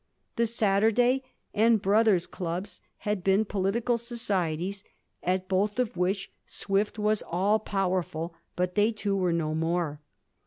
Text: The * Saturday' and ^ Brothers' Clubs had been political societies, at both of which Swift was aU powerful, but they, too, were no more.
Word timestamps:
The 0.35 0.47
* 0.47 0.47
Saturday' 0.47 1.21
and 1.53 1.77
^ 1.79 1.79
Brothers' 1.83 2.25
Clubs 2.25 2.81
had 2.99 3.23
been 3.23 3.45
political 3.45 3.99
societies, 3.99 4.83
at 5.21 5.47
both 5.47 5.77
of 5.77 5.95
which 5.95 6.31
Swift 6.47 6.97
was 6.97 7.21
aU 7.31 7.59
powerful, 7.59 8.33
but 8.55 8.73
they, 8.73 8.91
too, 8.91 9.15
were 9.15 9.31
no 9.31 9.53
more. 9.53 10.01